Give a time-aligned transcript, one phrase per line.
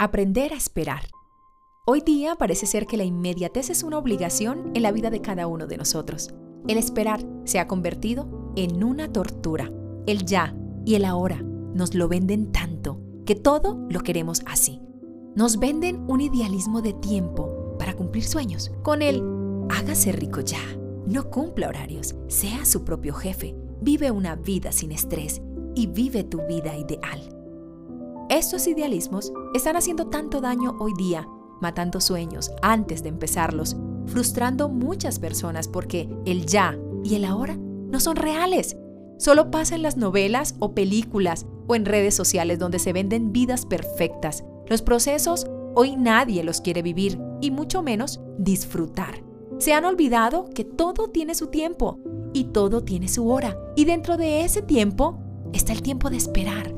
[0.00, 1.08] Aprender a esperar.
[1.84, 5.48] Hoy día parece ser que la inmediatez es una obligación en la vida de cada
[5.48, 6.32] uno de nosotros.
[6.68, 9.72] El esperar se ha convertido en una tortura.
[10.06, 14.80] El ya y el ahora nos lo venden tanto que todo lo queremos así.
[15.34, 18.70] Nos venden un idealismo de tiempo para cumplir sueños.
[18.84, 19.20] Con el
[19.68, 20.62] hágase rico ya,
[21.08, 25.42] no cumpla horarios, sea su propio jefe, vive una vida sin estrés
[25.74, 27.37] y vive tu vida ideal.
[28.28, 31.26] Estos idealismos están haciendo tanto daño hoy día,
[31.62, 38.00] matando sueños antes de empezarlos, frustrando muchas personas porque el ya y el ahora no
[38.00, 38.76] son reales.
[39.16, 43.64] Solo pasa en las novelas o películas o en redes sociales donde se venden vidas
[43.64, 44.44] perfectas.
[44.66, 49.24] Los procesos hoy nadie los quiere vivir y mucho menos disfrutar.
[49.56, 51.98] Se han olvidado que todo tiene su tiempo
[52.34, 53.56] y todo tiene su hora.
[53.74, 55.18] Y dentro de ese tiempo
[55.54, 56.77] está el tiempo de esperar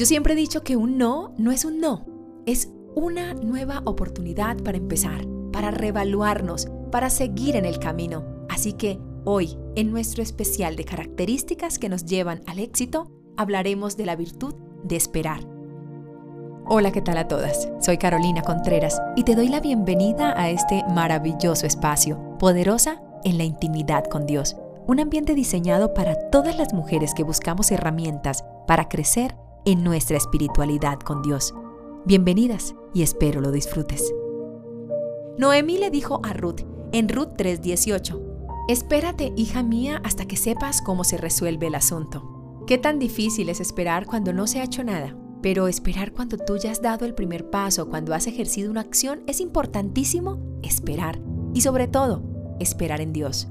[0.00, 2.06] yo siempre he dicho que un no no es un no,
[2.46, 8.24] es una nueva oportunidad para empezar, para reevaluarnos, para seguir en el camino.
[8.48, 14.06] Así que hoy, en nuestro especial de características que nos llevan al éxito, hablaremos de
[14.06, 15.46] la virtud de esperar.
[16.64, 17.68] Hola, ¿qué tal a todas?
[17.82, 23.44] Soy Carolina Contreras y te doy la bienvenida a este maravilloso espacio, poderosa en la
[23.44, 24.56] intimidad con Dios.
[24.86, 30.98] Un ambiente diseñado para todas las mujeres que buscamos herramientas para crecer en nuestra espiritualidad
[31.00, 31.54] con Dios.
[32.04, 34.12] Bienvenidas y espero lo disfrutes.
[35.38, 38.20] Noemí le dijo a Ruth en Ruth 3:18,
[38.68, 42.62] Espérate, hija mía, hasta que sepas cómo se resuelve el asunto.
[42.66, 46.56] Qué tan difícil es esperar cuando no se ha hecho nada, pero esperar cuando tú
[46.56, 51.20] ya has dado el primer paso, cuando has ejercido una acción, es importantísimo esperar.
[51.52, 52.22] Y sobre todo,
[52.60, 53.48] esperar en Dios.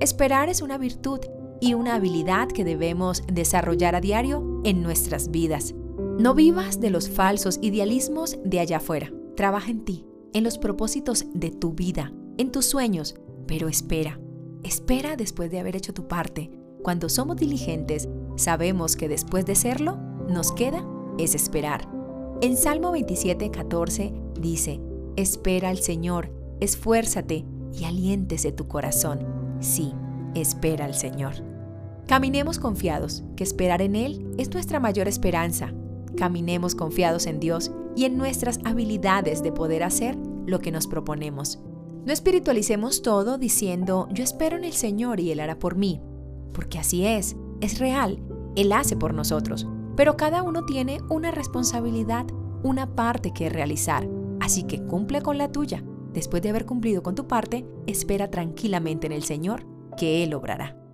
[0.00, 1.20] Esperar es una virtud
[1.60, 5.74] y una habilidad que debemos desarrollar a diario en nuestras vidas.
[6.18, 9.12] No vivas de los falsos idealismos de allá afuera.
[9.36, 13.14] Trabaja en ti, en los propósitos de tu vida, en tus sueños,
[13.46, 14.20] pero espera.
[14.64, 16.50] Espera después de haber hecho tu parte.
[16.82, 20.84] Cuando somos diligentes, sabemos que después de serlo, nos queda
[21.16, 21.88] es esperar.
[22.42, 24.80] En Salmo 27, 14 dice,
[25.14, 29.20] Espera al Señor, esfuérzate y aliéntese tu corazón.
[29.60, 29.94] Sí,
[30.34, 31.55] espera al Señor.
[32.06, 35.72] Caminemos confiados, que esperar en Él es nuestra mayor esperanza.
[36.16, 41.58] Caminemos confiados en Dios y en nuestras habilidades de poder hacer lo que nos proponemos.
[42.04, 46.00] No espiritualicemos todo diciendo, yo espero en el Señor y Él hará por mí,
[46.52, 48.22] porque así es, es real,
[48.54, 52.26] Él hace por nosotros, pero cada uno tiene una responsabilidad,
[52.62, 55.82] una parte que realizar, así que cumple con la tuya.
[56.12, 60.85] Después de haber cumplido con tu parte, espera tranquilamente en el Señor que Él obrará.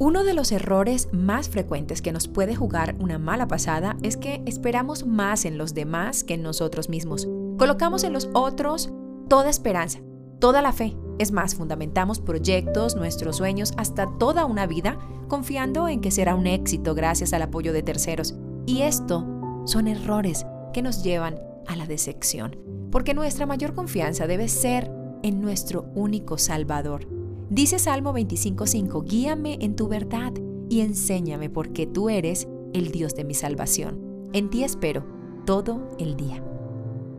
[0.00, 4.40] Uno de los errores más frecuentes que nos puede jugar una mala pasada es que
[4.46, 7.26] esperamos más en los demás que en nosotros mismos.
[7.58, 8.92] Colocamos en los otros
[9.28, 9.98] toda esperanza,
[10.38, 10.96] toda la fe.
[11.18, 16.46] Es más, fundamentamos proyectos, nuestros sueños, hasta toda una vida, confiando en que será un
[16.46, 18.36] éxito gracias al apoyo de terceros.
[18.66, 19.26] Y esto
[19.64, 22.56] son errores que nos llevan a la decepción,
[22.92, 24.92] porque nuestra mayor confianza debe ser
[25.24, 27.17] en nuestro único Salvador
[27.50, 30.34] Dice Salmo 25:5, guíame en tu verdad
[30.68, 34.28] y enséñame porque tú eres el Dios de mi salvación.
[34.34, 35.06] En ti espero
[35.46, 36.44] todo el día.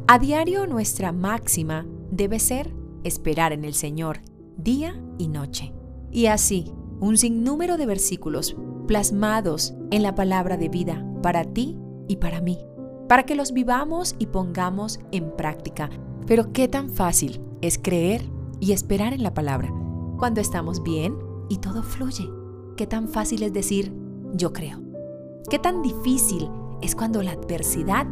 [0.07, 2.71] A diario nuestra máxima debe ser
[3.03, 4.19] esperar en el Señor
[4.55, 5.73] día y noche.
[6.11, 8.55] Y así, un sinnúmero de versículos
[8.87, 11.75] plasmados en la palabra de vida para ti
[12.07, 12.59] y para mí,
[13.07, 15.89] para que los vivamos y pongamos en práctica.
[16.27, 18.21] Pero qué tan fácil es creer
[18.59, 19.73] y esperar en la palabra
[20.19, 22.29] cuando estamos bien y todo fluye.
[22.75, 23.93] Qué tan fácil es decir,
[24.33, 24.81] yo creo.
[25.49, 26.49] Qué tan difícil
[26.81, 28.05] es cuando la adversidad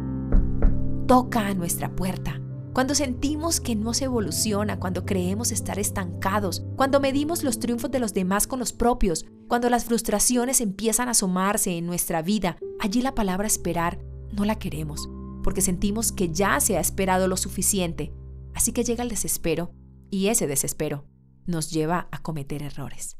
[1.06, 2.40] toca a nuestra puerta.
[2.72, 7.98] Cuando sentimos que no se evoluciona, cuando creemos estar estancados, cuando medimos los triunfos de
[7.98, 13.02] los demás con los propios, cuando las frustraciones empiezan a asomarse en nuestra vida, allí
[13.02, 13.98] la palabra esperar
[14.32, 15.08] no la queremos,
[15.42, 18.12] porque sentimos que ya se ha esperado lo suficiente.
[18.54, 19.72] Así que llega el desespero,
[20.10, 21.04] y ese desespero
[21.48, 23.16] nos lleva a cometer errores.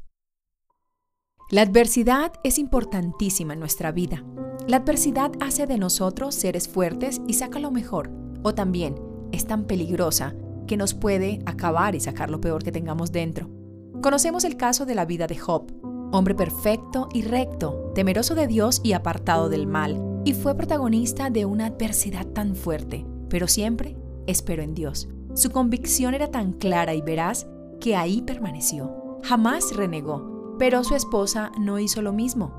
[1.51, 4.23] La adversidad es importantísima en nuestra vida.
[4.67, 8.11] La adversidad hace de nosotros seres fuertes y saca lo mejor,
[8.43, 8.95] o también
[9.31, 10.35] es tan peligrosa
[10.67, 13.49] que nos puede acabar y sacar lo peor que tengamos dentro.
[14.03, 15.73] Conocemos el caso de la vida de Job,
[16.11, 21.45] hombre perfecto y recto, temeroso de Dios y apartado del mal, y fue protagonista de
[21.45, 23.97] una adversidad tan fuerte, pero siempre
[24.27, 25.09] esperó en Dios.
[25.33, 27.47] Su convicción era tan clara y veraz
[27.79, 29.19] que ahí permaneció.
[29.23, 32.53] Jamás renegó, pero su esposa no hizo lo mismo.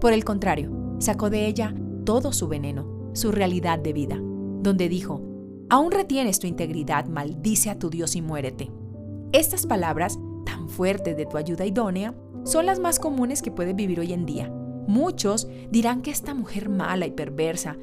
[0.00, 1.74] Por el contrario, sacó de ella
[2.04, 5.22] todo su veneno, su realidad de vida, donde dijo,
[5.70, 8.70] Aún retienes tu integridad, maldice a tu Dios y muérete.
[9.32, 14.00] Estas palabras, tan fuertes de tu ayuda idónea, son las más comunes que puedes vivir
[14.00, 14.50] hoy en día.
[14.86, 17.76] Muchos dirán que esta mujer mala y perversa.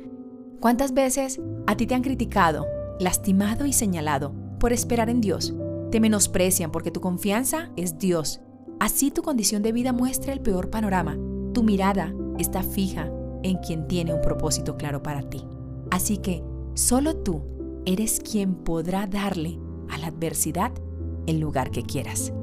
[0.59, 2.65] ¿Cuántas veces a ti te han criticado,
[2.99, 5.53] lastimado y señalado por esperar en Dios?
[5.95, 8.41] Te menosprecian porque tu confianza es Dios.
[8.81, 11.17] Así tu condición de vida muestra el peor panorama.
[11.53, 13.09] Tu mirada está fija
[13.43, 15.47] en quien tiene un propósito claro para ti.
[15.91, 16.43] Así que
[16.73, 17.43] solo tú
[17.85, 19.57] eres quien podrá darle
[19.87, 20.73] a la adversidad
[21.27, 22.33] el lugar que quieras.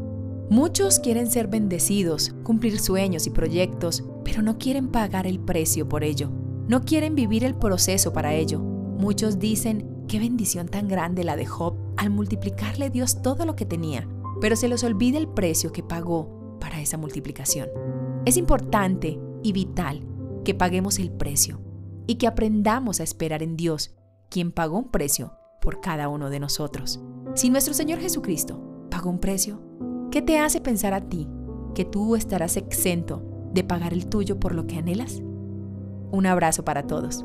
[0.48, 6.04] Muchos quieren ser bendecidos, cumplir sueños y proyectos, pero no quieren pagar el precio por
[6.04, 6.30] ello.
[6.68, 8.60] No quieren vivir el proceso para ello.
[8.60, 13.64] Muchos dicen, qué bendición tan grande la de Job al multiplicarle Dios todo lo que
[13.64, 14.08] tenía,
[14.40, 17.68] pero se les olvida el precio que pagó para esa multiplicación.
[18.26, 20.04] Es importante y vital
[20.44, 21.60] que paguemos el precio
[22.08, 23.94] y que aprendamos a esperar en Dios,
[24.28, 27.00] quien pagó un precio por cada uno de nosotros.
[27.34, 28.60] Si nuestro Señor Jesucristo
[28.90, 29.62] pagó un precio,
[30.10, 31.28] ¿qué te hace pensar a ti
[31.72, 33.22] que tú estarás exento
[33.54, 35.22] de pagar el tuyo por lo que anhelas?
[36.10, 37.24] Un abrazo para todos.